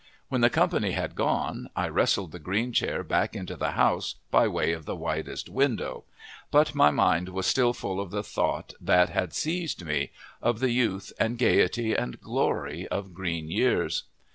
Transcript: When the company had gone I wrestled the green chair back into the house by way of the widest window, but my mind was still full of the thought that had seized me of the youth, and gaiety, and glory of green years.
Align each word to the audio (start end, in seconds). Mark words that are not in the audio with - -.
When 0.29 0.41
the 0.41 0.49
company 0.49 0.93
had 0.93 1.13
gone 1.13 1.69
I 1.75 1.87
wrestled 1.87 2.31
the 2.31 2.39
green 2.39 2.73
chair 2.73 3.03
back 3.03 3.35
into 3.35 3.55
the 3.55 3.73
house 3.73 4.15
by 4.31 4.47
way 4.47 4.71
of 4.71 4.85
the 4.85 4.95
widest 4.95 5.47
window, 5.47 6.05
but 6.49 6.73
my 6.73 6.89
mind 6.89 7.29
was 7.29 7.45
still 7.45 7.71
full 7.71 7.99
of 8.01 8.09
the 8.09 8.23
thought 8.23 8.73
that 8.81 9.09
had 9.09 9.31
seized 9.35 9.85
me 9.85 10.09
of 10.41 10.59
the 10.59 10.71
youth, 10.71 11.13
and 11.19 11.37
gaiety, 11.37 11.93
and 11.93 12.19
glory 12.19 12.87
of 12.87 13.13
green 13.13 13.51
years. 13.51 14.05